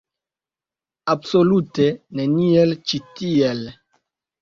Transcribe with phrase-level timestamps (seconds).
[1.15, 1.87] Absolute
[2.19, 3.67] neniel ĉi tiel.